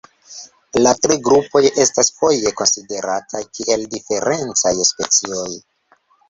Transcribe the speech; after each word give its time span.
La 0.85 0.93
tri 1.01 1.17
grupoj 1.27 1.61
estas 1.83 2.09
foje 2.21 2.53
konsiderataj 2.61 3.43
kiel 3.59 3.85
diferencaj 3.93 4.73
specioj. 4.93 5.47